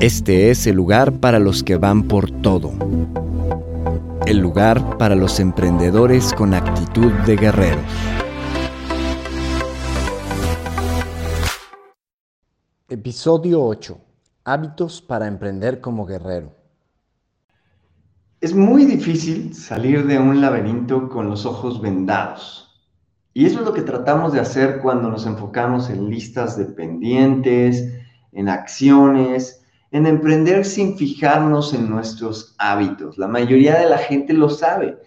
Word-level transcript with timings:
Este 0.00 0.50
es 0.50 0.68
el 0.68 0.76
lugar 0.76 1.14
para 1.14 1.40
los 1.40 1.64
que 1.64 1.74
van 1.74 2.04
por 2.04 2.30
todo. 2.30 2.70
El 4.26 4.38
lugar 4.38 4.96
para 4.96 5.16
los 5.16 5.40
emprendedores 5.40 6.32
con 6.34 6.54
actitud 6.54 7.10
de 7.26 7.34
guerreros. 7.34 7.82
Episodio 12.88 13.60
8. 13.64 13.98
Hábitos 14.44 15.02
para 15.02 15.26
emprender 15.26 15.80
como 15.80 16.06
guerrero. 16.06 16.54
Es 18.40 18.54
muy 18.54 18.84
difícil 18.84 19.52
salir 19.52 20.06
de 20.06 20.20
un 20.20 20.40
laberinto 20.40 21.08
con 21.08 21.28
los 21.28 21.44
ojos 21.44 21.82
vendados. 21.82 22.88
Y 23.34 23.46
eso 23.46 23.58
es 23.58 23.64
lo 23.64 23.72
que 23.72 23.82
tratamos 23.82 24.32
de 24.32 24.38
hacer 24.38 24.78
cuando 24.80 25.10
nos 25.10 25.26
enfocamos 25.26 25.90
en 25.90 26.08
listas 26.08 26.56
de 26.56 26.66
pendientes, 26.66 27.98
en 28.30 28.48
acciones, 28.48 29.57
en 29.90 30.06
emprender 30.06 30.64
sin 30.64 30.96
fijarnos 30.96 31.72
en 31.72 31.88
nuestros 31.88 32.54
hábitos. 32.58 33.16
La 33.18 33.28
mayoría 33.28 33.78
de 33.78 33.88
la 33.88 33.98
gente 33.98 34.32
lo 34.32 34.50
sabe, 34.50 34.98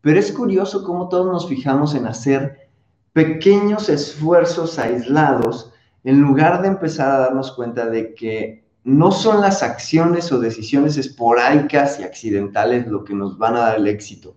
pero 0.00 0.18
es 0.18 0.30
curioso 0.32 0.84
cómo 0.84 1.08
todos 1.08 1.26
nos 1.26 1.48
fijamos 1.48 1.94
en 1.94 2.06
hacer 2.06 2.68
pequeños 3.12 3.88
esfuerzos 3.88 4.78
aislados 4.78 5.72
en 6.04 6.20
lugar 6.20 6.62
de 6.62 6.68
empezar 6.68 7.10
a 7.10 7.18
darnos 7.18 7.52
cuenta 7.52 7.86
de 7.86 8.14
que 8.14 8.64
no 8.84 9.10
son 9.10 9.40
las 9.40 9.64
acciones 9.64 10.30
o 10.30 10.38
decisiones 10.38 10.96
esporádicas 10.96 11.98
y 11.98 12.04
accidentales 12.04 12.86
lo 12.86 13.02
que 13.02 13.14
nos 13.14 13.36
van 13.36 13.56
a 13.56 13.60
dar 13.60 13.76
el 13.78 13.88
éxito, 13.88 14.36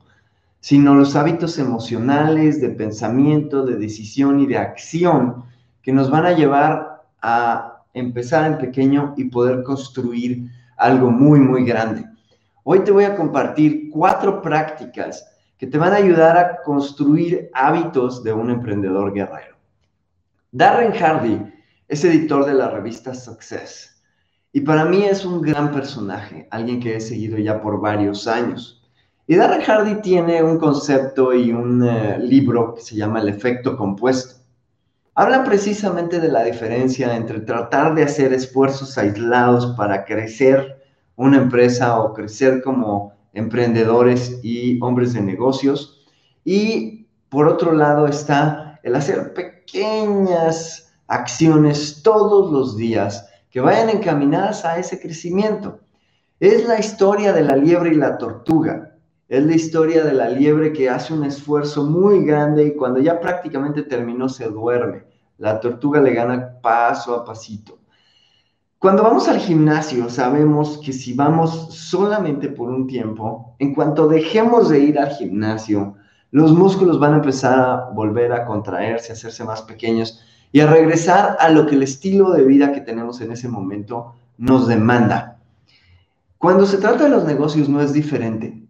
sino 0.59 0.95
los 0.95 1.16
hábitos 1.16 1.59
emocionales, 1.59 2.59
de 2.59 2.70
pensamiento, 2.70 3.64
de 3.64 3.75
decisión 3.75 4.39
y 4.39 4.47
de 4.47 4.58
acción 4.58 5.44
que 5.83 5.94
nos 5.94 6.09
van 6.09 6.25
a 6.25 6.31
llevar 6.31 7.03
a 7.22 7.79
empezar 7.94 8.45
en 8.45 8.58
pequeño 8.58 9.14
y 9.18 9.26
poder 9.26 9.64
construir 9.64 10.50
algo 10.78 11.12
muy, 11.12 11.40
muy 11.40 11.66
grande. 11.66 12.06
Hoy 12.64 12.80
te 12.82 12.92
voy 12.92 13.04
a 13.04 13.16
compartir 13.16 13.90
cuatro 13.90 14.42
prácticas 14.42 15.26
que 15.58 15.68
te 15.68 15.78
van 15.78 15.94
a 15.94 15.98
ayudar 15.98 16.38
a 16.38 16.62
construir 16.64 17.50
hábitos 17.54 18.23
de 18.23 18.32
un 18.32 18.50
emprendedor 18.50 19.14
guerrero. 19.14 19.58
Darren 20.52 20.94
Hardy 20.94 21.42
es 21.88 22.04
editor 22.06 22.45
de 22.45 22.54
la 22.54 22.70
revista 22.70 23.14
Success 23.14 24.02
y 24.52 24.61
para 24.61 24.86
mí 24.86 25.04
es 25.04 25.26
un 25.26 25.42
gran 25.42 25.71
personaje, 25.71 26.48
alguien 26.50 26.80
que 26.80 26.95
he 26.95 27.02
seguido 27.02 27.38
ya 27.38 27.61
por 27.61 27.80
varios 27.82 28.27
años. 28.27 28.82
Y 29.27 29.36
Darren 29.36 29.61
Hardy 29.61 30.02
tiene 30.02 30.42
un 30.42 30.58
concepto 30.58 31.33
y 31.33 31.52
un 31.52 31.83
eh, 31.88 32.17
libro 32.20 32.73
que 32.73 32.82
se 32.82 32.95
llama 32.95 33.20
El 33.21 33.30
efecto 33.30 33.77
compuesto 33.77 34.39
habla 35.20 35.44
precisamente 35.44 36.22
de 36.22 36.30
la 36.30 36.46
diferencia 36.46 37.14
entre 37.14 37.42
tratar 37.42 37.94
de 37.94 38.04
hacer 38.04 38.32
esfuerzos 38.32 38.98
aislados 38.98 39.76
para 39.76 40.06
crecer 40.06 40.82
una 41.18 41.36
empresa 41.36 42.00
o 42.00 42.14
crecer 42.14 42.62
como 42.62 43.12
emprendedores 43.34 44.40
y 44.44 44.82
hombres 44.82 45.12
de 45.12 45.20
negocios. 45.20 46.06
Y 46.46 47.10
por 47.28 47.50
otro 47.50 47.74
lado 47.74 48.08
está 48.08 48.80
el 48.82 48.96
hacer 48.96 49.34
pequeñas 49.34 50.94
acciones 51.08 52.02
todos 52.02 52.50
los 52.50 52.78
días 52.78 53.30
que 53.50 53.60
vayan 53.60 53.90
encaminadas 53.90 54.64
a 54.64 54.80
ese 54.80 55.02
crecimiento. 55.02 55.82
Es 56.40 56.66
la 56.66 56.80
historia 56.80 57.34
de 57.34 57.44
la 57.44 57.58
liebre 57.58 57.90
y 57.90 57.96
la 57.96 58.18
tortuga. 58.18 58.96
Es 59.28 59.44
la 59.44 59.54
historia 59.54 60.06
de 60.06 60.14
la 60.14 60.30
liebre 60.30 60.72
que 60.72 60.90
hace 60.90 61.14
un 61.14 61.26
esfuerzo 61.26 61.84
muy 61.84 62.24
grande 62.24 62.68
y 62.68 62.76
cuando 62.78 63.02
ya 63.02 63.20
prácticamente 63.20 63.84
terminó 63.84 64.30
se 64.30 64.46
duerme. 64.46 65.08
La 65.39 65.60
tortuga 65.60 66.02
le 66.02 66.14
gana 66.14 66.60
paso 66.61 67.16
a 67.16 67.23
pasito. 67.23 67.80
Cuando 68.77 69.04
vamos 69.04 69.27
al 69.27 69.39
gimnasio, 69.39 70.10
sabemos 70.10 70.80
que 70.83 70.94
si 70.94 71.14
vamos 71.14 71.73
solamente 71.73 72.50
por 72.50 72.70
un 72.70 72.88
tiempo, 72.88 73.55
en 73.60 73.73
cuanto 73.73 74.08
dejemos 74.08 74.70
de 74.70 74.80
ir 74.80 75.00
al 75.00 75.10
gimnasio, 75.10 75.95
los 76.32 76.54
músculos 76.54 77.00
van 77.00 77.14
a 77.14 77.17
empezar 77.17 77.60
a 77.60 77.89
volver 77.89 78.33
a 78.33 78.45
contraerse, 78.45 79.11
a 79.11 79.16
hacerse 79.16 79.44
más 79.45 79.61
pequeños 79.61 80.22
y 80.52 80.60
a 80.60 80.67
regresar 80.67 81.38
a 81.39 81.50
lo 81.50 81.66
que 81.66 81.76
el 81.76 81.83
estilo 81.83 82.32
de 82.32 82.44
vida 82.44 82.71
que 82.73 82.82
tenemos 82.82 83.21
en 83.21 83.32
ese 83.32 83.48
momento 83.48 84.16
nos 84.38 84.67
demanda. 84.67 85.39
Cuando 86.38 86.66
se 86.66 86.77
trata 86.77 87.06
de 87.06 87.10
los 87.10 87.23
negocios 87.26 87.67
no 87.70 87.82
es 87.82 87.94
diferente. 87.94 88.69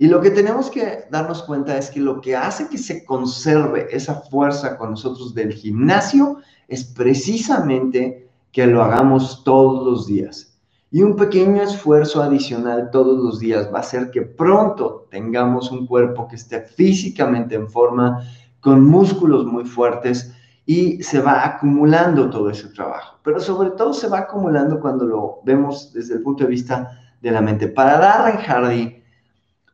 Y 0.00 0.06
lo 0.06 0.20
que 0.20 0.30
tenemos 0.30 0.70
que 0.70 1.06
darnos 1.10 1.42
cuenta 1.42 1.76
es 1.76 1.90
que 1.90 1.98
lo 1.98 2.20
que 2.20 2.36
hace 2.36 2.68
que 2.68 2.78
se 2.78 3.04
conserve 3.04 3.88
esa 3.90 4.20
fuerza 4.22 4.78
con 4.78 4.90
nosotros 4.90 5.34
del 5.34 5.52
gimnasio 5.52 6.38
es 6.68 6.84
precisamente 6.84 8.28
que 8.52 8.66
lo 8.68 8.82
hagamos 8.82 9.42
todos 9.42 9.84
los 9.84 10.06
días. 10.06 10.56
Y 10.92 11.02
un 11.02 11.16
pequeño 11.16 11.62
esfuerzo 11.62 12.22
adicional 12.22 12.90
todos 12.92 13.22
los 13.22 13.40
días 13.40 13.68
va 13.72 13.78
a 13.78 13.80
hacer 13.80 14.10
que 14.10 14.22
pronto 14.22 15.06
tengamos 15.10 15.70
un 15.72 15.86
cuerpo 15.86 16.28
que 16.28 16.36
esté 16.36 16.60
físicamente 16.60 17.56
en 17.56 17.68
forma, 17.68 18.22
con 18.60 18.84
músculos 18.84 19.44
muy 19.44 19.64
fuertes 19.64 20.32
y 20.64 21.02
se 21.02 21.20
va 21.20 21.44
acumulando 21.44 22.30
todo 22.30 22.50
ese 22.50 22.68
trabajo. 22.68 23.18
Pero 23.24 23.40
sobre 23.40 23.70
todo 23.70 23.92
se 23.92 24.08
va 24.08 24.20
acumulando 24.20 24.80
cuando 24.80 25.04
lo 25.04 25.40
vemos 25.44 25.92
desde 25.92 26.14
el 26.14 26.22
punto 26.22 26.44
de 26.44 26.50
vista 26.50 26.88
de 27.20 27.32
la 27.32 27.40
mente. 27.40 27.68
Para 27.68 27.98
Darren 27.98 28.38
Hardy, 28.38 29.02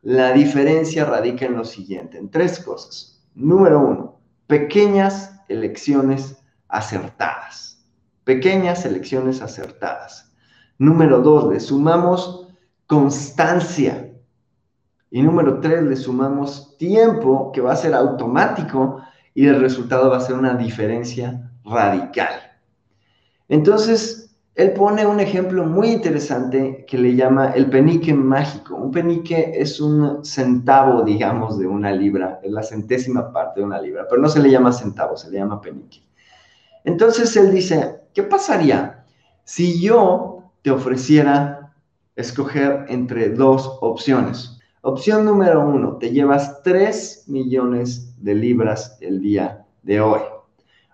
la 0.05 0.33
diferencia 0.33 1.03
radica 1.03 1.45
en 1.45 1.55
lo 1.55 1.65
siguiente, 1.65 2.19
en 2.19 2.29
tres 2.29 2.59
cosas. 2.59 3.25
Número 3.33 3.79
uno, 3.79 4.19
pequeñas 4.45 5.41
elecciones 5.49 6.37
acertadas. 6.67 7.83
Pequeñas 8.23 8.85
elecciones 8.85 9.41
acertadas. 9.41 10.31
Número 10.77 11.21
dos, 11.21 11.51
le 11.51 11.59
sumamos 11.59 12.47
constancia. 12.85 14.13
Y 15.09 15.23
número 15.23 15.59
tres, 15.59 15.81
le 15.81 15.95
sumamos 15.95 16.77
tiempo 16.77 17.51
que 17.51 17.61
va 17.61 17.73
a 17.73 17.75
ser 17.75 17.95
automático 17.95 19.01
y 19.33 19.47
el 19.47 19.59
resultado 19.59 20.11
va 20.11 20.17
a 20.17 20.21
ser 20.21 20.35
una 20.35 20.53
diferencia 20.53 21.51
radical. 21.63 22.59
Entonces, 23.47 24.24
él 24.55 24.71
pone 24.71 25.05
un 25.05 25.19
ejemplo 25.19 25.65
muy 25.65 25.89
interesante 25.89 26.85
que 26.87 26.97
le 26.97 27.13
llama 27.13 27.51
el 27.51 27.69
penique 27.69 28.13
mágico. 28.13 28.75
Un 28.75 28.89
penique 28.89 29.51
es 29.53 29.81
un 29.81 30.23
centavo, 30.23 31.03
digamos, 31.03 31.59
de 31.59 31.67
una 31.67 31.91
libra, 31.91 32.39
es 32.41 32.51
la 32.51 32.63
centésima 32.63 33.33
parte 33.33 33.59
de 33.59 33.65
una 33.65 33.81
libra, 33.81 34.05
pero 34.09 34.21
no 34.21 34.29
se 34.29 34.39
le 34.39 34.49
llama 34.49 34.71
centavo, 34.71 35.17
se 35.17 35.29
le 35.29 35.39
llama 35.39 35.59
penique. 35.59 36.01
Entonces 36.85 37.35
él 37.35 37.51
dice, 37.51 37.99
¿qué 38.13 38.23
pasaría 38.23 39.03
si 39.43 39.81
yo 39.81 40.43
te 40.61 40.71
ofreciera 40.71 41.73
escoger 42.15 42.85
entre 42.87 43.31
dos 43.31 43.77
opciones? 43.81 44.57
Opción 44.79 45.25
número 45.25 45.67
uno, 45.67 45.97
te 45.97 46.11
llevas 46.11 46.63
3 46.63 47.25
millones 47.27 48.15
de 48.23 48.35
libras 48.35 48.97
el 49.01 49.19
día 49.19 49.65
de 49.83 49.99
hoy. 49.99 50.21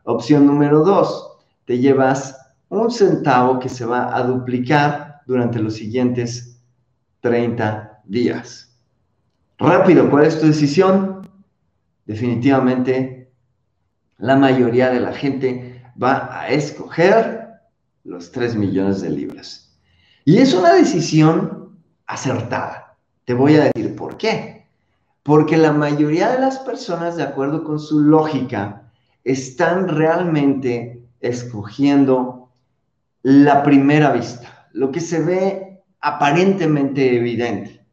Opción 0.03 0.47
número 0.47 0.79
dos, 0.79 1.37
te 1.65 1.77
llevas 1.77 2.40
un 2.71 2.89
centavo 2.89 3.59
que 3.59 3.67
se 3.67 3.85
va 3.85 4.15
a 4.15 4.23
duplicar 4.23 5.21
durante 5.27 5.59
los 5.59 5.75
siguientes 5.75 6.57
30 7.19 8.01
días. 8.05 8.73
Rápido, 9.59 10.09
¿cuál 10.09 10.25
es 10.25 10.39
tu 10.39 10.47
decisión? 10.47 11.29
Definitivamente, 12.05 13.29
la 14.17 14.37
mayoría 14.37 14.89
de 14.89 15.01
la 15.01 15.11
gente 15.11 15.83
va 16.01 16.39
a 16.39 16.47
escoger 16.47 17.49
los 18.05 18.31
3 18.31 18.55
millones 18.55 19.01
de 19.01 19.09
libras. 19.09 19.77
Y 20.23 20.37
es 20.37 20.53
una 20.53 20.73
decisión 20.73 21.77
acertada. 22.07 22.97
Te 23.25 23.33
voy 23.33 23.55
a 23.55 23.65
decir 23.65 23.95
por 23.97 24.17
qué. 24.17 24.65
Porque 25.23 25.57
la 25.57 25.73
mayoría 25.73 26.31
de 26.31 26.39
las 26.39 26.57
personas, 26.59 27.17
de 27.17 27.23
acuerdo 27.23 27.65
con 27.65 27.79
su 27.79 27.99
lógica, 27.99 28.89
están 29.25 29.89
realmente 29.89 31.03
escogiendo 31.19 32.40
la 33.23 33.63
primera 33.63 34.11
vista, 34.11 34.69
lo 34.73 34.91
que 34.91 34.99
se 34.99 35.21
ve 35.21 35.83
aparentemente 35.99 37.15
evidente. 37.15 37.85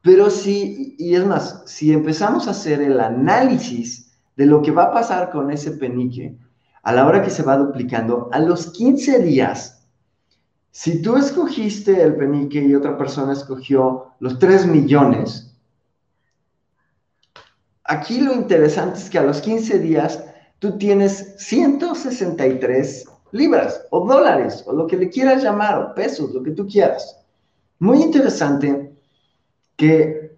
Pero 0.00 0.30
si, 0.30 0.96
y 0.98 1.14
es 1.14 1.24
más, 1.24 1.62
si 1.66 1.92
empezamos 1.92 2.48
a 2.48 2.52
hacer 2.52 2.80
el 2.82 2.98
análisis 3.00 4.12
de 4.36 4.46
lo 4.46 4.62
que 4.62 4.72
va 4.72 4.84
a 4.84 4.92
pasar 4.92 5.30
con 5.30 5.50
ese 5.50 5.72
penique 5.72 6.36
a 6.82 6.92
la 6.92 7.06
hora 7.06 7.22
que 7.22 7.30
se 7.30 7.44
va 7.44 7.56
duplicando, 7.56 8.28
a 8.32 8.40
los 8.40 8.72
15 8.72 9.20
días, 9.20 9.86
si 10.72 11.02
tú 11.02 11.16
escogiste 11.16 12.02
el 12.02 12.16
penique 12.16 12.60
y 12.60 12.74
otra 12.74 12.96
persona 12.96 13.34
escogió 13.34 14.14
los 14.18 14.38
3 14.38 14.66
millones, 14.66 15.54
aquí 17.84 18.20
lo 18.20 18.32
interesante 18.32 18.98
es 18.98 19.10
que 19.10 19.18
a 19.18 19.22
los 19.22 19.40
15 19.42 19.78
días 19.78 20.24
tú 20.58 20.78
tienes 20.78 21.34
163 21.38 23.11
libras 23.32 23.84
o 23.90 24.06
dólares 24.06 24.62
o 24.66 24.72
lo 24.72 24.86
que 24.86 24.96
le 24.96 25.10
quieras 25.10 25.42
llamar 25.42 25.78
o 25.78 25.94
pesos, 25.94 26.32
lo 26.32 26.42
que 26.42 26.52
tú 26.52 26.66
quieras. 26.66 27.18
Muy 27.78 28.00
interesante 28.02 28.94
que 29.76 30.36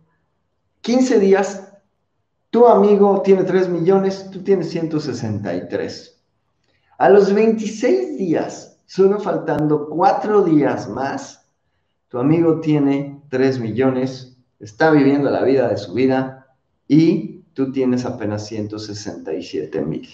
15 0.81 1.21
días 1.21 1.73
tu 2.51 2.67
amigo 2.67 3.21
tiene 3.23 3.43
3 3.45 3.69
millones, 3.69 4.31
tú 4.31 4.43
tienes 4.43 4.71
163. 4.71 6.23
A 6.99 7.09
los 7.11 7.33
26 7.35 8.17
días, 8.17 8.79
solo 8.87 9.19
faltando 9.19 9.89
4 9.89 10.45
días 10.45 10.89
más, 10.89 11.49
tu 12.09 12.19
amigo 12.19 12.61
tiene 12.61 13.21
3 13.29 13.59
millones, 13.59 14.37
está 14.61 14.93
viviendo 14.93 15.31
la 15.31 15.43
vida 15.43 15.69
de 15.69 15.77
su 15.77 15.95
vida 15.95 16.47
y 16.87 17.41
tú 17.55 17.73
tienes 17.73 18.05
apenas 18.05 18.47
167 18.47 19.81
mil. 19.83 20.09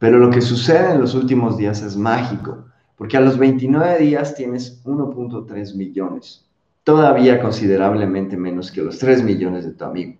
Pero 0.00 0.18
lo 0.18 0.30
que 0.30 0.40
sucede 0.40 0.92
en 0.92 1.00
los 1.02 1.14
últimos 1.14 1.58
días 1.58 1.82
es 1.82 1.94
mágico, 1.94 2.64
porque 2.96 3.18
a 3.18 3.20
los 3.20 3.36
29 3.36 3.98
días 3.98 4.34
tienes 4.34 4.82
1.3 4.84 5.74
millones, 5.76 6.46
todavía 6.84 7.40
considerablemente 7.42 8.34
menos 8.38 8.72
que 8.72 8.82
los 8.82 8.98
3 8.98 9.22
millones 9.22 9.66
de 9.66 9.72
tu 9.72 9.84
amigo. 9.84 10.14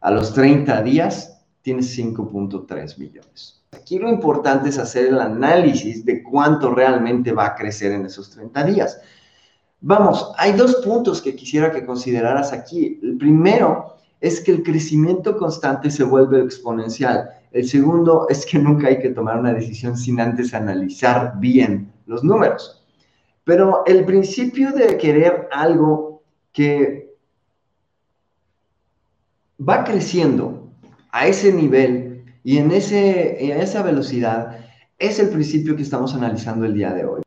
A 0.00 0.10
los 0.10 0.32
30 0.32 0.82
días 0.82 1.42
tienes 1.60 1.94
5.3 1.98 2.98
millones. 2.98 3.62
Aquí 3.72 3.98
lo 3.98 4.08
importante 4.08 4.70
es 4.70 4.78
hacer 4.78 5.08
el 5.08 5.20
análisis 5.20 6.06
de 6.06 6.22
cuánto 6.22 6.74
realmente 6.74 7.32
va 7.32 7.48
a 7.48 7.54
crecer 7.54 7.92
en 7.92 8.06
esos 8.06 8.30
30 8.30 8.64
días. 8.64 8.98
Vamos, 9.82 10.32
hay 10.38 10.52
dos 10.52 10.76
puntos 10.76 11.20
que 11.20 11.36
quisiera 11.36 11.70
que 11.70 11.84
consideraras 11.84 12.54
aquí. 12.54 12.98
El 13.02 13.18
primero 13.18 13.98
es 14.22 14.40
que 14.40 14.52
el 14.52 14.62
crecimiento 14.62 15.36
constante 15.36 15.90
se 15.90 16.02
vuelve 16.02 16.40
exponencial. 16.40 17.28
El 17.50 17.68
segundo 17.68 18.26
es 18.28 18.44
que 18.44 18.58
nunca 18.58 18.88
hay 18.88 18.98
que 18.98 19.10
tomar 19.10 19.38
una 19.38 19.52
decisión 19.52 19.96
sin 19.96 20.20
antes 20.20 20.54
analizar 20.54 21.34
bien 21.38 21.92
los 22.06 22.22
números. 22.22 22.84
Pero 23.44 23.84
el 23.86 24.04
principio 24.04 24.72
de 24.72 24.98
querer 24.98 25.48
algo 25.50 26.22
que 26.52 27.16
va 29.66 29.84
creciendo 29.84 30.70
a 31.10 31.26
ese 31.26 31.52
nivel 31.52 32.24
y 32.44 32.58
en, 32.58 32.70
ese, 32.70 33.42
en 33.44 33.60
esa 33.60 33.82
velocidad 33.82 34.58
es 34.98 35.18
el 35.18 35.30
principio 35.30 35.76
que 35.76 35.82
estamos 35.82 36.14
analizando 36.14 36.66
el 36.66 36.74
día 36.74 36.92
de 36.92 37.04
hoy. 37.04 37.22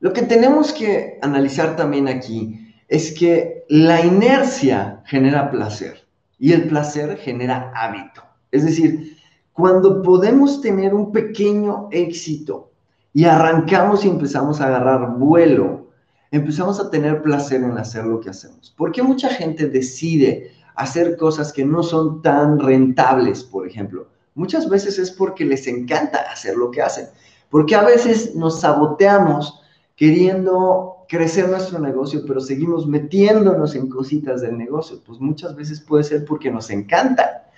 Lo 0.00 0.12
que 0.12 0.22
tenemos 0.22 0.72
que 0.72 1.18
analizar 1.22 1.76
también 1.76 2.08
aquí 2.08 2.74
es 2.88 3.12
que 3.12 3.64
la 3.68 4.04
inercia 4.04 5.02
genera 5.06 5.50
placer 5.50 6.06
y 6.38 6.52
el 6.52 6.68
placer 6.68 7.18
genera 7.18 7.70
hábito. 7.74 8.22
Es 8.50 8.64
decir, 8.64 9.19
cuando 9.52 10.02
podemos 10.02 10.60
tener 10.60 10.94
un 10.94 11.12
pequeño 11.12 11.88
éxito 11.90 12.70
y 13.12 13.24
arrancamos 13.24 14.04
y 14.04 14.08
empezamos 14.08 14.60
a 14.60 14.66
agarrar 14.66 15.16
vuelo, 15.18 15.88
empezamos 16.30 16.78
a 16.80 16.90
tener 16.90 17.22
placer 17.22 17.62
en 17.62 17.76
hacer 17.76 18.04
lo 18.04 18.20
que 18.20 18.30
hacemos. 18.30 18.72
¿Por 18.76 18.92
qué 18.92 19.02
mucha 19.02 19.28
gente 19.28 19.68
decide 19.68 20.52
hacer 20.76 21.16
cosas 21.16 21.52
que 21.52 21.64
no 21.64 21.82
son 21.82 22.22
tan 22.22 22.58
rentables, 22.58 23.42
por 23.42 23.66
ejemplo? 23.66 24.06
Muchas 24.34 24.68
veces 24.68 24.98
es 24.98 25.10
porque 25.10 25.44
les 25.44 25.66
encanta 25.66 26.20
hacer 26.32 26.56
lo 26.56 26.70
que 26.70 26.82
hacen. 26.82 27.06
Porque 27.50 27.74
a 27.74 27.82
veces 27.82 28.34
nos 28.36 28.60
saboteamos 28.60 29.60
queriendo 29.96 31.04
crecer 31.08 31.48
nuestro 31.48 31.80
negocio, 31.80 32.22
pero 32.26 32.40
seguimos 32.40 32.86
metiéndonos 32.86 33.74
en 33.74 33.88
cositas 33.88 34.40
del 34.40 34.56
negocio. 34.56 35.00
Pues 35.04 35.20
muchas 35.20 35.56
veces 35.56 35.80
puede 35.80 36.04
ser 36.04 36.24
porque 36.24 36.50
nos 36.50 36.70
encanta. 36.70 37.49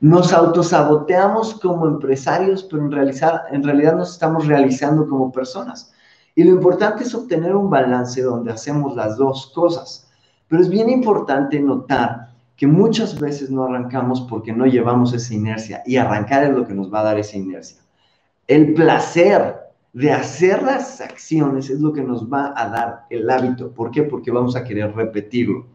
Nos 0.00 0.32
autosaboteamos 0.32 1.60
como 1.60 1.86
empresarios, 1.86 2.64
pero 2.64 2.84
en, 2.84 2.90
realizar, 2.90 3.42
en 3.50 3.62
realidad 3.62 3.96
nos 3.96 4.12
estamos 4.12 4.46
realizando 4.46 5.06
como 5.06 5.30
personas. 5.30 5.92
Y 6.34 6.44
lo 6.44 6.50
importante 6.50 7.04
es 7.04 7.14
obtener 7.14 7.54
un 7.54 7.68
balance 7.68 8.22
donde 8.22 8.52
hacemos 8.52 8.96
las 8.96 9.16
dos 9.18 9.52
cosas. 9.54 10.10
Pero 10.48 10.62
es 10.62 10.68
bien 10.68 10.88
importante 10.88 11.60
notar 11.60 12.30
que 12.56 12.66
muchas 12.66 13.18
veces 13.18 13.50
no 13.50 13.64
arrancamos 13.64 14.22
porque 14.22 14.52
no 14.52 14.66
llevamos 14.66 15.12
esa 15.12 15.32
inercia 15.32 15.82
y 15.86 15.96
arrancar 15.96 16.44
es 16.44 16.50
lo 16.50 16.66
que 16.66 16.74
nos 16.74 16.92
va 16.92 17.00
a 17.00 17.04
dar 17.04 17.18
esa 17.18 17.36
inercia. 17.36 17.80
El 18.46 18.74
placer 18.74 19.56
de 19.92 20.12
hacer 20.12 20.62
las 20.62 21.00
acciones 21.00 21.70
es 21.70 21.80
lo 21.80 21.92
que 21.92 22.02
nos 22.02 22.30
va 22.30 22.52
a 22.56 22.68
dar 22.68 23.06
el 23.10 23.28
hábito. 23.30 23.70
¿Por 23.70 23.90
qué? 23.90 24.02
Porque 24.02 24.30
vamos 24.30 24.56
a 24.56 24.64
querer 24.64 24.94
repetirlo. 24.94 25.66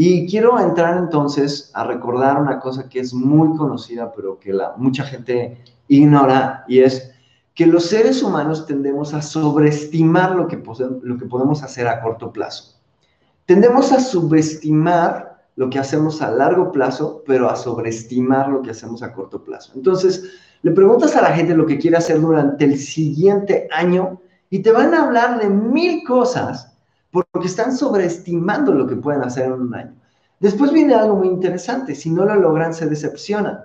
Y 0.00 0.28
quiero 0.28 0.60
entrar 0.60 0.96
entonces 0.96 1.72
a 1.74 1.82
recordar 1.82 2.40
una 2.40 2.60
cosa 2.60 2.88
que 2.88 3.00
es 3.00 3.12
muy 3.12 3.56
conocida, 3.56 4.12
pero 4.12 4.38
que 4.38 4.52
la, 4.52 4.74
mucha 4.76 5.02
gente 5.02 5.58
ignora, 5.88 6.64
y 6.68 6.78
es 6.78 7.10
que 7.52 7.66
los 7.66 7.86
seres 7.86 8.22
humanos 8.22 8.64
tendemos 8.64 9.12
a 9.12 9.20
sobreestimar 9.20 10.36
lo 10.36 10.46
que, 10.46 10.62
lo 11.02 11.18
que 11.18 11.24
podemos 11.24 11.64
hacer 11.64 11.88
a 11.88 12.00
corto 12.00 12.32
plazo. 12.32 12.78
Tendemos 13.44 13.90
a 13.90 13.98
subestimar 13.98 15.42
lo 15.56 15.68
que 15.68 15.80
hacemos 15.80 16.22
a 16.22 16.30
largo 16.30 16.70
plazo, 16.70 17.24
pero 17.26 17.50
a 17.50 17.56
sobreestimar 17.56 18.50
lo 18.50 18.62
que 18.62 18.70
hacemos 18.70 19.02
a 19.02 19.12
corto 19.12 19.42
plazo. 19.42 19.72
Entonces, 19.74 20.30
le 20.62 20.70
preguntas 20.70 21.16
a 21.16 21.22
la 21.22 21.32
gente 21.32 21.56
lo 21.56 21.66
que 21.66 21.76
quiere 21.76 21.96
hacer 21.96 22.20
durante 22.20 22.64
el 22.64 22.78
siguiente 22.78 23.66
año 23.72 24.20
y 24.48 24.60
te 24.60 24.70
van 24.70 24.94
a 24.94 25.02
hablar 25.02 25.40
de 25.40 25.48
mil 25.48 26.04
cosas 26.04 26.67
porque 27.10 27.46
están 27.46 27.76
sobreestimando 27.76 28.72
lo 28.72 28.86
que 28.86 28.96
pueden 28.96 29.22
hacer 29.22 29.46
en 29.46 29.52
un 29.52 29.74
año. 29.74 29.94
Después 30.40 30.72
viene 30.72 30.94
algo 30.94 31.16
muy 31.16 31.28
interesante, 31.28 31.94
si 31.94 32.10
no 32.10 32.24
lo 32.24 32.34
logran 32.36 32.72
se 32.72 32.86
decepcionan, 32.86 33.60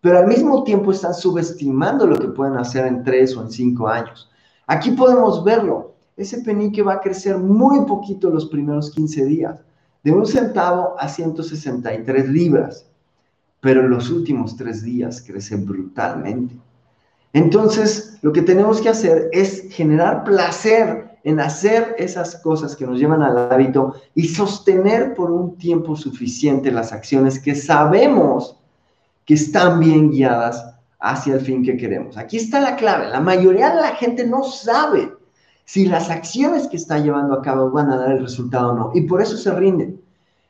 pero 0.00 0.18
al 0.18 0.26
mismo 0.26 0.64
tiempo 0.64 0.92
están 0.92 1.14
subestimando 1.14 2.06
lo 2.06 2.18
que 2.18 2.28
pueden 2.28 2.56
hacer 2.56 2.86
en 2.86 3.04
tres 3.04 3.36
o 3.36 3.42
en 3.42 3.50
cinco 3.50 3.88
años. 3.88 4.30
Aquí 4.66 4.90
podemos 4.92 5.44
verlo, 5.44 5.94
ese 6.16 6.40
penique 6.40 6.82
va 6.82 6.94
a 6.94 7.00
crecer 7.00 7.38
muy 7.38 7.84
poquito 7.84 8.30
los 8.30 8.46
primeros 8.46 8.90
15 8.90 9.24
días, 9.24 9.60
de 10.02 10.12
un 10.12 10.26
centavo 10.26 10.94
a 10.98 11.08
163 11.08 12.28
libras 12.28 12.88
pero 13.60 13.80
en 13.80 13.90
los 13.90 14.10
últimos 14.10 14.56
tres 14.56 14.82
días 14.82 15.22
crece 15.26 15.56
brutalmente. 15.56 16.56
Entonces, 17.32 18.18
lo 18.22 18.32
que 18.32 18.42
tenemos 18.42 18.80
que 18.80 18.88
hacer 18.88 19.28
es 19.32 19.66
generar 19.70 20.24
placer 20.24 21.17
en 21.28 21.40
hacer 21.40 21.94
esas 21.98 22.36
cosas 22.36 22.74
que 22.74 22.86
nos 22.86 22.98
llevan 22.98 23.20
al 23.20 23.52
hábito 23.52 23.96
y 24.14 24.28
sostener 24.28 25.14
por 25.14 25.30
un 25.30 25.58
tiempo 25.58 25.94
suficiente 25.94 26.72
las 26.72 26.90
acciones 26.90 27.38
que 27.38 27.54
sabemos 27.54 28.56
que 29.26 29.34
están 29.34 29.78
bien 29.78 30.10
guiadas 30.10 30.64
hacia 30.98 31.34
el 31.34 31.42
fin 31.42 31.62
que 31.62 31.76
queremos. 31.76 32.16
Aquí 32.16 32.38
está 32.38 32.60
la 32.60 32.76
clave. 32.76 33.10
La 33.10 33.20
mayoría 33.20 33.68
de 33.74 33.82
la 33.82 33.94
gente 33.96 34.26
no 34.26 34.42
sabe 34.42 35.12
si 35.66 35.84
las 35.84 36.08
acciones 36.08 36.66
que 36.66 36.78
está 36.78 36.98
llevando 36.98 37.34
a 37.34 37.42
cabo 37.42 37.70
van 37.70 37.90
a 37.90 37.98
dar 37.98 38.12
el 38.12 38.22
resultado 38.22 38.70
o 38.70 38.74
no, 38.74 38.90
y 38.94 39.02
por 39.02 39.20
eso 39.20 39.36
se 39.36 39.54
rinden. 39.54 40.00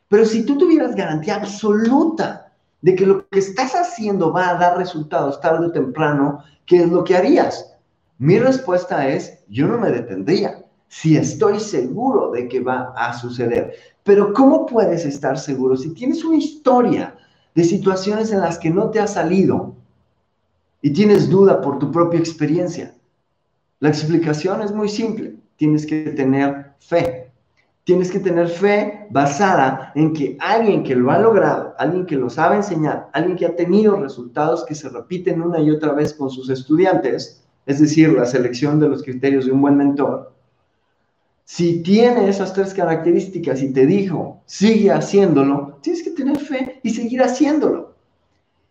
Pero 0.07 0.25
si 0.25 0.45
tú 0.45 0.57
tuvieras 0.59 0.95
garantía 0.95 1.35
absoluta 1.35 2.53
de 2.83 2.95
que 2.95 3.05
lo 3.05 3.29
que 3.29 3.41
estás 3.41 3.75
haciendo 3.75 4.33
va 4.33 4.51
a 4.51 4.55
dar 4.55 4.79
resultados 4.79 5.41
tarde 5.41 5.67
o 5.67 5.73
temprano, 5.73 6.45
¿qué 6.67 6.85
es 6.85 6.89
lo 6.89 7.03
que 7.03 7.17
harías? 7.17 7.75
Mi 8.19 8.39
respuesta 8.39 9.09
es, 9.09 9.41
yo 9.49 9.67
no 9.67 9.77
me 9.77 9.91
detendría 9.91 10.63
si 10.89 11.17
estoy 11.17 11.61
seguro 11.61 12.31
de 12.31 12.49
que 12.49 12.61
va 12.61 12.93
a 12.97 13.13
suceder. 13.13 13.75
Pero 14.03 14.33
¿cómo 14.33 14.67
puedes 14.67 15.05
estar 15.05 15.39
seguro 15.39 15.77
si 15.77 15.91
tienes 15.91 16.25
una 16.25 16.39
historia 16.39 17.15
de 17.55 17.65
situaciones 17.65 18.33
en 18.33 18.41
las 18.41 18.59
que 18.59 18.71
no 18.71 18.91
te 18.91 19.01
ha 19.01 19.07
salido 19.07 19.75
y 20.81 20.91
tienes 20.91 21.29
duda 21.29 21.61
por 21.61 21.79
tu 21.79 21.93
propia 21.93 22.19
experiencia? 22.19 22.95
La 23.81 23.91
explicación 23.91 24.63
es 24.63 24.73
muy 24.73 24.89
simple. 24.89 25.37
Tienes 25.57 25.87
que 25.87 26.11
tener 26.11 26.73
fe. 26.79 27.31
Tienes 27.85 28.11
que 28.11 28.19
tener 28.19 28.49
fe 28.49 29.07
basada 29.11 29.93
en 29.95 30.13
que 30.13 30.37
alguien 30.41 30.83
que 30.83 30.95
lo 30.95 31.11
ha 31.11 31.19
logrado, 31.19 31.75
alguien 31.79 32.05
que 32.05 32.17
lo 32.17 32.29
sabe 32.29 32.57
enseñar, 32.57 33.09
alguien 33.13 33.37
que 33.37 33.47
ha 33.47 33.57
tenido 33.57 33.97
resultados 33.97 34.65
que 34.65 34.75
se 34.75 34.89
repiten 34.89 35.41
una 35.41 35.59
y 35.61 35.71
otra 35.71 35.93
vez 35.93 36.13
con 36.13 36.29
sus 36.29 36.51
estudiantes, 36.51 37.43
es 37.65 37.81
decir, 37.81 38.13
la 38.13 38.27
selección 38.27 38.79
de 38.79 38.89
los 38.89 39.03
criterios 39.03 39.47
de 39.47 39.53
un 39.53 39.63
buen 39.63 39.77
mentor, 39.77 40.35
si 41.51 41.83
tiene 41.83 42.29
esas 42.29 42.53
tres 42.53 42.75
características 42.75 43.63
y 43.63 43.73
te 43.73 43.87
dijo, 43.87 44.43
sigue 44.45 44.93
haciéndolo, 44.93 45.79
tienes 45.81 46.03
que 46.03 46.11
tener 46.11 46.39
fe 46.39 46.79
y 46.83 46.91
seguir 46.91 47.23
haciéndolo. 47.23 47.95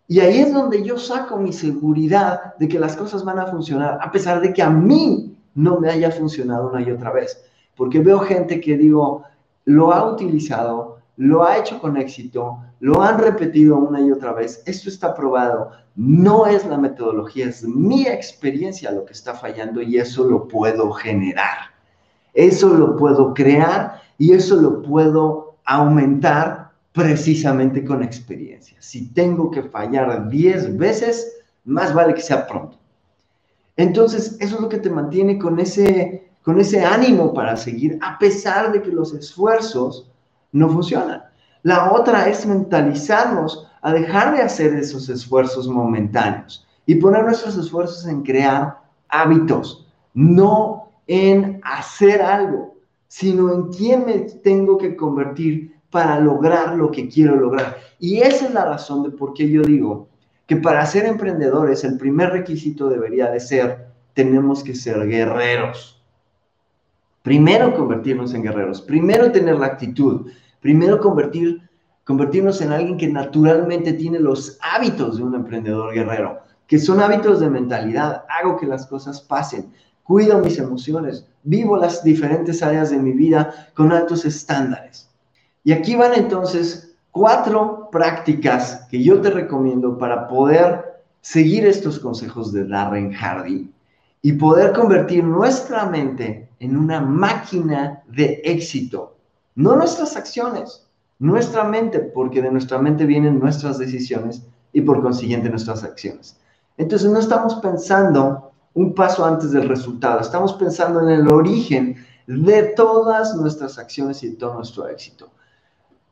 Y 0.08 0.20
ahí 0.20 0.42
es 0.42 0.54
donde 0.54 0.84
yo 0.84 0.96
saco 1.00 1.38
mi 1.38 1.52
seguridad 1.52 2.56
de 2.60 2.68
que 2.68 2.80
las 2.80 2.96
cosas 2.96 3.26
van 3.26 3.40
a 3.40 3.48
funcionar, 3.48 3.98
a 4.00 4.12
pesar 4.12 4.42
de 4.42 4.54
que 4.54 4.62
a 4.62 4.70
mí 4.70 5.36
no 5.56 5.80
me 5.80 5.90
haya 5.90 6.12
funcionado 6.12 6.70
una 6.70 6.84
y 6.84 6.92
otra 6.92 7.12
vez. 7.12 7.44
Porque 7.76 8.00
veo 8.00 8.20
gente 8.20 8.62
que 8.62 8.78
digo, 8.78 9.24
lo 9.66 9.92
ha 9.92 10.14
utilizado, 10.14 11.00
lo 11.16 11.46
ha 11.46 11.58
hecho 11.58 11.82
con 11.82 11.98
éxito, 11.98 12.60
lo 12.80 13.02
han 13.02 13.18
repetido 13.18 13.76
una 13.76 14.02
y 14.02 14.12
otra 14.12 14.34
vez, 14.34 14.62
esto 14.68 14.90
está 14.90 15.16
probado, 15.16 15.72
no 15.96 16.46
es 16.46 16.64
la 16.64 16.78
metodología, 16.78 17.48
es 17.48 17.64
mi 17.64 18.06
experiencia 18.06 18.92
lo 18.92 19.04
que 19.04 19.14
está 19.14 19.34
fallando 19.34 19.82
y 19.82 19.98
eso 19.98 20.26
lo 20.26 20.48
puedo 20.48 20.92
generar, 20.92 21.76
eso 22.38 22.70
lo 22.70 22.96
puedo 22.96 23.34
crear 23.34 24.00
y 24.20 24.32
eso 24.32 24.56
lo 24.58 24.84
puedo 24.84 25.56
aumentar 25.66 26.72
precisamente 26.94 27.84
con 27.84 28.04
experiencia. 28.04 28.78
Si 28.80 29.08
tengo 29.10 29.50
que 29.50 29.64
fallar 29.64 30.30
10 30.30 30.78
veces, 30.78 31.42
más 31.66 31.96
vale 31.96 32.14
que 32.14 32.22
sea 32.22 32.46
pronto. 32.46 32.78
Entonces, 33.76 34.38
eso 34.40 34.56
es 34.56 34.62
lo 34.62 34.70
que 34.70 34.78
te 34.78 34.90
mantiene 34.90 35.40
con 35.40 35.60
ese, 35.60 36.30
con 36.44 36.60
ese 36.60 36.86
ánimo 36.86 37.34
para 37.34 37.58
seguir, 37.58 37.98
a 38.02 38.20
pesar 38.20 38.72
de 38.72 38.84
que 38.84 38.92
los 38.92 39.16
esfuerzos 39.16 40.08
no 40.52 40.70
funcionan. 40.70 41.24
La 41.64 41.92
otra 41.92 42.30
es 42.30 42.46
mentalizarnos 42.46 43.68
a 43.82 43.94
dejar 43.94 44.36
de 44.36 44.44
hacer 44.44 44.76
esos 44.76 45.10
esfuerzos 45.10 45.68
momentáneos 45.68 46.68
y 46.86 46.96
poner 46.96 47.24
nuestros 47.24 47.58
esfuerzos 47.58 48.06
en 48.06 48.22
crear 48.22 48.80
hábitos, 49.10 49.88
no 50.14 50.87
en 51.08 51.62
hacer 51.64 52.22
algo, 52.22 52.76
sino 53.08 53.54
en 53.54 53.68
quién 53.70 54.06
me 54.06 54.20
tengo 54.20 54.78
que 54.78 54.96
convertir 54.96 55.76
para 55.90 56.20
lograr 56.20 56.76
lo 56.76 56.92
que 56.92 57.08
quiero 57.08 57.36
lograr. 57.36 57.78
Y 58.00 58.20
esa 58.20 58.46
es 58.48 58.54
la 58.54 58.66
razón 58.66 59.04
de 59.04 59.12
por 59.12 59.34
qué 59.34 59.50
yo 59.50 59.62
digo 59.62 60.10
que 60.46 60.58
para 60.58 60.86
ser 60.86 61.06
emprendedores 61.06 61.84
el 61.84 61.98
primer 61.98 62.30
requisito 62.32 62.90
debería 62.90 63.30
de 63.32 63.40
ser, 63.40 63.88
tenemos 64.14 64.64
que 64.64 64.76
ser 64.76 65.08
guerreros. 65.08 66.02
Primero 67.22 67.76
convertirnos 67.76 68.34
en 68.34 68.44
guerreros, 68.44 68.82
primero 68.82 69.32
tener 69.32 69.58
la 69.58 69.66
actitud, 69.66 70.30
Primero, 70.60 71.00
convertir, 71.00 71.62
convertirnos 72.04 72.62
en 72.62 72.72
alguien 72.72 72.98
que 72.98 73.08
naturalmente 73.08 73.94
tiene 73.94 74.20
los 74.20 74.58
hábitos 74.62 75.18
de 75.18 75.24
un 75.24 75.36
emprendedor 75.36 75.94
guerrero, 75.94 76.40
que 76.68 76.80
son 76.80 77.00
hábitos 77.00 77.40
de 77.40 77.50
mentalidad. 77.50 78.26
Hago 78.28 78.58
que 78.58 78.66
las 78.66 78.88
cosas 78.88 79.22
pasen, 79.22 79.72
cuido 80.08 80.40
mis 80.40 80.58
emociones, 80.58 81.28
vivo 81.44 81.78
las 81.78 82.04
diferentes 82.04 82.64
áreas 82.64 82.90
de 82.90 82.98
mi 82.98 83.12
vida 83.12 83.70
con 83.76 83.92
altos 83.92 84.26
estándares. 84.26 85.10
Y 85.64 85.74
aquí 85.74 85.96
van 85.96 86.14
entonces 86.14 86.96
cuatro 87.12 87.90
prácticas 87.92 88.88
que 88.90 89.04
yo 89.04 89.22
te 89.22 89.30
recomiendo 89.30 89.98
para 89.98 90.28
poder 90.28 91.04
seguir 91.22 91.66
estos 91.66 92.00
consejos 92.00 92.54
de 92.54 92.66
Darren 92.66 93.12
Hardy 93.12 93.70
y 94.22 94.34
poder 94.34 94.74
convertir 94.74 95.24
nuestra 95.24 95.86
mente 95.86 96.50
en 96.60 96.78
una 96.78 97.02
máquina 97.02 98.02
de 98.08 98.42
éxito 98.44 99.18
no 99.58 99.76
nuestras 99.76 100.16
acciones, 100.16 100.86
nuestra 101.18 101.64
mente, 101.64 102.00
porque 102.00 102.44
de 102.44 102.52
nuestra 102.52 102.78
mente 102.78 103.08
vienen 103.08 103.40
nuestras 103.40 103.80
decisiones 103.80 104.44
y 104.72 104.82
por 104.82 105.02
consiguiente 105.02 105.50
nuestras 105.50 105.84
acciones. 105.84 106.38
Entonces 106.78 107.10
no 107.10 107.18
estamos 107.18 107.56
pensando 107.56 108.47
un 108.78 108.94
paso 108.94 109.26
antes 109.26 109.52
del 109.52 109.68
resultado, 109.68 110.20
estamos 110.20 110.54
pensando 110.54 111.02
en 111.02 111.10
el 111.10 111.28
origen 111.32 111.96
de 112.28 112.62
todas 112.76 113.36
nuestras 113.36 113.80
acciones 113.80 114.22
y 114.22 114.30
de 114.30 114.36
todo 114.36 114.54
nuestro 114.54 114.88
éxito. 114.88 115.32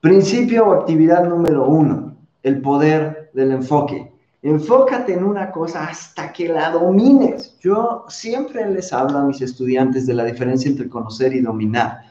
Principio 0.02 0.66
o 0.66 0.74
actividad 0.74 1.26
número 1.26 1.68
uno, 1.68 2.16
el 2.42 2.62
poder 2.62 3.30
del 3.34 3.52
enfoque. 3.52 4.12
Enfócate 4.42 5.14
en 5.14 5.24
una 5.24 5.52
cosa 5.52 5.86
hasta 5.86 6.34
que 6.34 6.48
la 6.48 6.72
domines. 6.72 7.56
Yo 7.60 8.04
siempre 8.08 8.68
les 8.68 8.92
hablo 8.92 9.20
a 9.20 9.26
mis 9.26 9.42
estudiantes 9.42 10.08
de 10.08 10.16
la 10.16 10.26
diferencia 10.26 10.68
entre 10.68 10.90
conocer 10.90 11.34
y 11.34 11.42
dominar. 11.42 12.02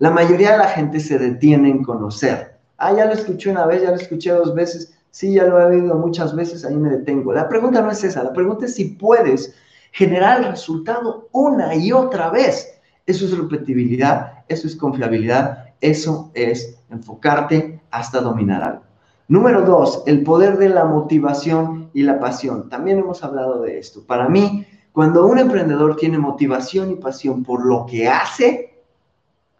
La 0.00 0.10
mayoría 0.10 0.52
de 0.52 0.58
la 0.58 0.68
gente 0.70 0.98
se 0.98 1.20
detiene 1.20 1.70
en 1.70 1.84
conocer. 1.84 2.56
Ah, 2.78 2.92
ya 2.92 3.06
lo 3.06 3.12
escuché 3.12 3.48
una 3.50 3.64
vez, 3.64 3.82
ya 3.82 3.90
lo 3.90 3.96
escuché 3.96 4.32
dos 4.32 4.56
veces. 4.56 4.92
Sí, 5.12 5.34
ya 5.34 5.44
lo 5.44 5.60
he 5.60 5.66
oído 5.66 5.94
muchas 5.94 6.34
veces, 6.34 6.64
ahí 6.64 6.76
me 6.76 6.90
detengo. 6.90 7.32
La 7.32 7.48
pregunta 7.48 7.80
no 7.80 7.92
es 7.92 8.02
esa, 8.02 8.24
la 8.24 8.32
pregunta 8.32 8.66
es 8.66 8.74
si 8.74 8.86
puedes 8.86 9.54
generar 9.92 10.40
el 10.40 10.50
resultado 10.52 11.28
una 11.32 11.74
y 11.74 11.92
otra 11.92 12.30
vez. 12.30 12.80
Eso 13.06 13.24
es 13.24 13.36
repetibilidad, 13.36 14.44
eso 14.48 14.66
es 14.66 14.76
confiabilidad, 14.76 15.66
eso 15.80 16.30
es 16.34 16.78
enfocarte 16.90 17.80
hasta 17.90 18.20
dominar 18.20 18.62
algo. 18.62 18.82
Número 19.28 19.62
dos, 19.62 20.02
el 20.06 20.22
poder 20.22 20.58
de 20.58 20.68
la 20.68 20.84
motivación 20.84 21.90
y 21.94 22.02
la 22.02 22.18
pasión. 22.18 22.68
También 22.68 22.98
hemos 22.98 23.22
hablado 23.22 23.62
de 23.62 23.78
esto. 23.78 24.02
Para 24.04 24.28
mí, 24.28 24.66
cuando 24.92 25.26
un 25.26 25.38
emprendedor 25.38 25.96
tiene 25.96 26.18
motivación 26.18 26.90
y 26.90 26.96
pasión 26.96 27.44
por 27.44 27.64
lo 27.64 27.86
que 27.86 28.08
hace, 28.08 28.82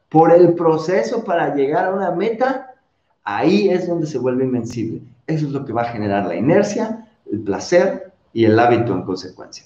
por 0.08 0.32
el 0.32 0.54
proceso 0.54 1.22
para 1.22 1.54
llegar 1.54 1.86
a 1.86 1.94
una 1.94 2.10
meta, 2.10 2.74
ahí 3.22 3.68
es 3.70 3.86
donde 3.86 4.06
se 4.06 4.18
vuelve 4.18 4.44
invencible. 4.44 5.02
Eso 5.26 5.46
es 5.46 5.52
lo 5.52 5.64
que 5.64 5.72
va 5.72 5.82
a 5.82 5.92
generar 5.92 6.26
la 6.26 6.34
inercia, 6.34 7.08
el 7.30 7.40
placer 7.40 8.12
y 8.32 8.44
el 8.44 8.58
hábito 8.58 8.92
en 8.92 9.02
consecuencia. 9.02 9.64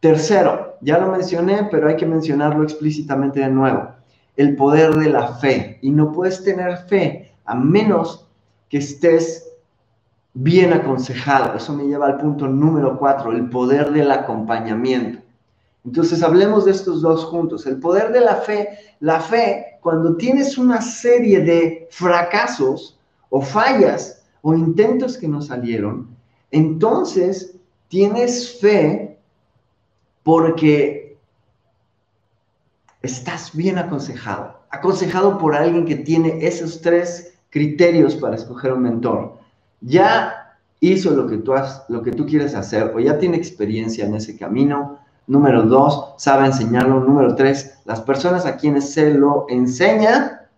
Tercero, 0.00 0.78
ya 0.80 0.98
lo 0.98 1.12
mencioné, 1.12 1.68
pero 1.70 1.88
hay 1.88 1.96
que 1.96 2.06
mencionarlo 2.06 2.62
explícitamente 2.62 3.40
de 3.40 3.50
nuevo, 3.50 3.90
el 4.36 4.56
poder 4.56 4.94
de 4.94 5.10
la 5.10 5.34
fe. 5.34 5.78
Y 5.82 5.90
no 5.90 6.10
puedes 6.10 6.42
tener 6.42 6.78
fe 6.88 7.32
a 7.44 7.54
menos 7.54 8.26
que 8.70 8.78
estés 8.78 9.46
bien 10.32 10.72
aconsejado. 10.72 11.54
Eso 11.54 11.74
me 11.74 11.84
lleva 11.84 12.06
al 12.06 12.16
punto 12.16 12.48
número 12.48 12.98
cuatro, 12.98 13.32
el 13.32 13.50
poder 13.50 13.90
del 13.92 14.10
acompañamiento. 14.10 15.18
Entonces 15.84 16.22
hablemos 16.22 16.64
de 16.64 16.70
estos 16.72 17.02
dos 17.02 17.24
juntos. 17.24 17.66
El 17.66 17.78
poder 17.78 18.12
de 18.12 18.20
la 18.20 18.36
fe. 18.36 18.68
La 19.00 19.20
fe, 19.20 19.78
cuando 19.80 20.16
tienes 20.16 20.56
una 20.58 20.80
serie 20.80 21.40
de 21.40 21.88
fracasos 21.90 22.98
o 23.28 23.40
fallas 23.40 24.22
o 24.42 24.54
intentos 24.54 25.16
que 25.16 25.28
no 25.28 25.40
salieron, 25.40 26.08
entonces 26.50 27.56
tienes 27.88 28.58
fe 28.60 29.09
porque 30.22 31.18
estás 33.02 33.54
bien 33.54 33.78
aconsejado. 33.78 34.60
Aconsejado 34.70 35.38
por 35.38 35.54
alguien 35.54 35.84
que 35.84 35.96
tiene 35.96 36.46
esos 36.46 36.80
tres 36.80 37.38
criterios 37.50 38.14
para 38.16 38.36
escoger 38.36 38.72
un 38.72 38.82
mentor. 38.82 39.38
Ya 39.80 40.56
hizo 40.80 41.10
lo 41.10 41.26
que 41.26 41.38
tú, 41.38 41.54
has, 41.54 41.84
lo 41.88 42.02
que 42.02 42.12
tú 42.12 42.26
quieres 42.26 42.54
hacer 42.54 42.92
o 42.94 43.00
ya 43.00 43.18
tiene 43.18 43.36
experiencia 43.36 44.06
en 44.06 44.14
ese 44.14 44.36
camino 44.36 45.00
Número 45.30 45.62
dos, 45.62 46.14
sabe 46.16 46.46
enseñarlo. 46.46 46.98
Número 46.98 47.36
tres, 47.36 47.78
las 47.84 48.00
personas 48.00 48.46
a 48.46 48.56
quienes 48.56 48.92
se 48.92 49.14
lo 49.14 49.46
enseña 49.48 50.48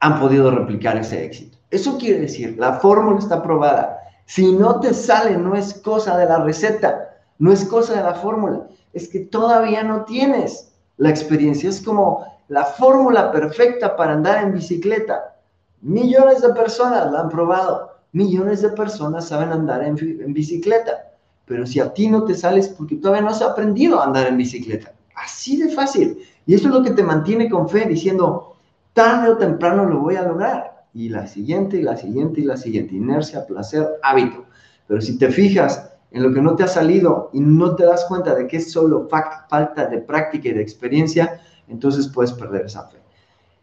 han 0.00 0.18
podido 0.18 0.50
replicar 0.50 0.96
ese 0.96 1.26
éxito. 1.26 1.58
Eso 1.70 1.98
quiere 1.98 2.20
decir, 2.20 2.56
la 2.58 2.74
fórmula 2.74 3.18
está 3.18 3.42
probada. 3.42 3.98
Si 4.24 4.50
no 4.50 4.80
te 4.80 4.94
sale, 4.94 5.36
no 5.36 5.54
es 5.54 5.74
cosa 5.74 6.16
de 6.16 6.24
la 6.24 6.42
receta, 6.42 7.07
no 7.38 7.52
es 7.52 7.64
cosa 7.64 7.94
de 7.94 8.02
la 8.02 8.14
fórmula, 8.14 8.66
es 8.92 9.08
que 9.08 9.20
todavía 9.20 9.82
no 9.82 10.04
tienes 10.04 10.72
la 10.96 11.10
experiencia. 11.10 11.70
Es 11.70 11.80
como 11.80 12.24
la 12.48 12.64
fórmula 12.64 13.30
perfecta 13.30 13.96
para 13.96 14.14
andar 14.14 14.44
en 14.44 14.54
bicicleta. 14.54 15.36
Millones 15.80 16.42
de 16.42 16.48
personas 16.50 17.10
la 17.12 17.20
han 17.20 17.28
probado, 17.28 17.92
millones 18.12 18.62
de 18.62 18.70
personas 18.70 19.28
saben 19.28 19.50
andar 19.50 19.84
en, 19.84 20.32
bicicleta 20.32 21.04
pero 21.48 21.66
si 21.66 21.80
a 21.80 21.92
ti 21.94 22.08
no 22.08 22.24
te 22.24 22.34
sales 22.34 22.68
porque 22.68 22.96
todavía 22.96 23.22
no 23.22 23.30
has 23.30 23.40
aprendido 23.40 23.98
a 23.98 24.04
andar 24.04 24.26
en 24.26 24.36
bicicleta. 24.36 24.92
Así 25.16 25.56
de 25.56 25.70
fácil. 25.70 26.18
Y 26.46 26.54
eso 26.54 26.68
es 26.68 26.74
lo 26.74 26.82
que 26.82 26.90
te 26.90 27.02
mantiene 27.02 27.48
con 27.48 27.68
fe, 27.70 27.86
diciendo, 27.86 28.54
tarde 28.92 29.30
o 29.30 29.38
temprano 29.38 29.86
lo 29.86 30.00
voy 30.00 30.16
a 30.16 30.22
lograr. 30.22 30.84
Y 30.92 31.08
la 31.08 31.26
siguiente, 31.26 31.78
y 31.78 31.82
la 31.82 31.96
siguiente, 31.96 32.42
y 32.42 32.44
la 32.44 32.58
siguiente. 32.58 32.94
Inercia, 32.94 33.46
placer, 33.46 33.88
hábito. 34.02 34.44
Pero 34.86 35.00
si 35.00 35.16
te 35.16 35.30
fijas 35.30 35.87
en 36.10 36.22
lo 36.22 36.32
que 36.32 36.40
no 36.40 36.56
te 36.56 36.64
ha 36.64 36.68
salido 36.68 37.30
y 37.32 37.40
no 37.40 37.74
te 37.76 37.84
das 37.84 38.06
cuenta 38.06 38.34
de 38.34 38.46
que 38.46 38.58
es 38.58 38.72
solo 38.72 39.08
falta 39.08 39.86
de 39.86 39.98
práctica 39.98 40.48
y 40.48 40.52
de 40.52 40.62
experiencia, 40.62 41.40
entonces 41.68 42.08
puedes 42.08 42.32
perder 42.32 42.66
esa 42.66 42.84
fe. 42.88 42.98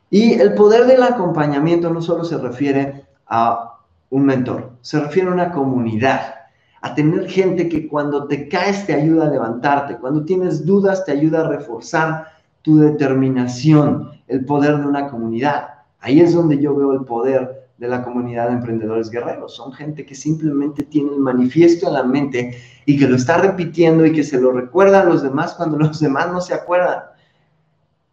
Y 0.10 0.34
el 0.34 0.54
poder 0.54 0.86
del 0.86 1.04
acompañamiento 1.04 1.90
no 1.90 2.02
solo 2.02 2.24
se 2.24 2.38
refiere 2.38 3.06
a 3.28 3.80
un 4.10 4.26
mentor, 4.26 4.72
se 4.82 5.00
refiere 5.00 5.30
a 5.30 5.34
una 5.34 5.52
comunidad 5.52 6.36
a 6.82 6.94
tener 6.94 7.28
gente 7.28 7.68
que 7.68 7.88
cuando 7.88 8.28
te 8.28 8.48
caes 8.48 8.86
te 8.86 8.94
ayuda 8.94 9.26
a 9.26 9.32
levantarte, 9.32 9.98
cuando 9.98 10.24
tienes 10.24 10.68
dudas 10.68 11.04
te 11.04 11.12
ayuda 11.12 11.42
a 11.42 11.48
reforzar 11.48 12.28
tu 12.62 12.78
determinación, 12.78 14.12
el 14.28 14.46
poder 14.46 14.78
de 14.78 14.86
una 14.86 15.10
comunidad. 15.10 15.70
Ahí 16.00 16.22
es 16.22 16.36
donde 16.36 16.60
yo 16.60 16.76
veo 16.76 16.94
el 16.94 17.04
poder 17.04 17.65
de 17.78 17.88
la 17.88 18.04
comunidad 18.04 18.48
de 18.48 18.54
emprendedores 18.54 19.10
guerreros. 19.10 19.56
Son 19.56 19.74
gente 19.74 20.06
que 20.06 20.16
simplemente 20.16 20.84
tiene 20.84 21.12
el 21.12 21.20
manifiesto 21.20 21.88
en 21.88 21.94
la 21.94 22.04
mente 22.04 22.58
y 22.86 22.98
que 22.98 23.08
lo 23.08 23.16
está 23.16 23.38
repitiendo 23.38 24.06
y 24.06 24.14
que 24.14 24.24
se 24.24 24.40
lo 24.40 24.52
recuerda 24.52 25.02
a 25.02 25.06
los 25.06 25.24
demás 25.24 25.54
cuando 25.54 25.78
los 25.80 26.00
demás 26.00 26.32
no 26.32 26.42
se 26.42 26.54
acuerdan. 26.54 27.04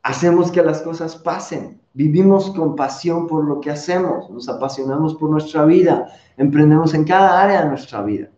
Hacemos 0.03 0.51
que 0.51 0.63
las 0.63 0.83
cosas 0.83 1.15
pasen. 1.15 1.81
vivimos 1.95 2.51
con 2.51 2.75
pasión 2.75 3.29
por 3.29 3.45
lo 3.45 3.61
que 3.61 3.71
hacemos, 3.71 4.31
nos 4.31 4.49
apasionamos 4.49 5.15
por 5.15 5.31
nuestra 5.31 5.65
vida, 5.65 6.09
emprendemos 6.37 6.95
en 6.95 7.05
cada 7.05 7.41
área 7.41 7.63
de 7.63 7.69
nuestra 7.69 8.03
vida. 8.03 8.29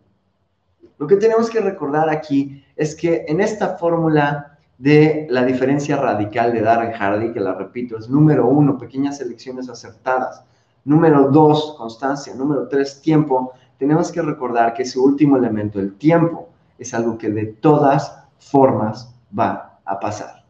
Lo 0.97 1.07
que 1.07 1.15
tenemos 1.15 1.49
que 1.49 1.61
recordar 1.61 2.09
aquí 2.09 2.63
es 2.75 2.95
que 2.95 3.25
en 3.27 3.41
esta 3.41 3.77
fórmula 3.77 4.57
de 4.77 5.25
la 5.29 5.43
diferencia 5.43 5.95
radical 5.95 6.53
de 6.53 6.61
Darren 6.61 6.91
Hardy, 6.91 7.31
que 7.31 7.39
la 7.39 7.53
repito, 7.53 7.97
es 7.97 8.09
número 8.09 8.47
uno, 8.47 8.77
pequeñas 8.77 9.21
elecciones 9.21 9.69
acertadas, 9.69 10.43
número 10.85 11.29
dos, 11.29 11.75
constancia, 11.77 12.33
número 12.35 12.67
tres, 12.67 13.01
tiempo, 13.01 13.53
tenemos 13.77 14.11
que 14.11 14.21
recordar 14.21 14.73
que 14.73 14.83
ese 14.83 14.99
último 14.99 15.35
elemento, 15.35 15.79
el 15.79 15.95
tiempo, 15.95 16.49
es 16.77 16.93
algo 16.93 17.17
que 17.17 17.29
de 17.29 17.45
todas 17.47 18.23
formas 18.37 19.13
va 19.37 19.79
a 19.83 19.99
pasar. 19.99 20.45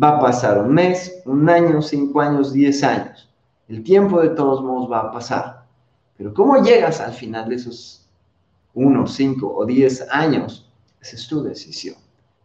Va 0.00 0.16
a 0.16 0.20
pasar 0.20 0.58
un 0.58 0.72
mes, 0.72 1.22
un 1.24 1.48
año, 1.48 1.82
cinco 1.82 2.20
años, 2.20 2.52
diez 2.52 2.82
años. 2.82 3.30
El 3.68 3.82
tiempo 3.82 4.20
de 4.20 4.30
todos 4.30 4.62
modos 4.62 4.90
va 4.90 5.00
a 5.00 5.12
pasar. 5.12 5.64
Pero 6.16 6.32
cómo 6.34 6.62
llegas 6.62 7.00
al 7.00 7.12
final 7.12 7.48
de 7.48 7.56
esos 7.56 8.08
uno, 8.74 9.06
cinco 9.06 9.52
o 9.54 9.66
diez 9.66 10.06
años, 10.10 10.70
esa 11.00 11.16
es 11.16 11.26
tu 11.26 11.42
decisión. 11.42 11.96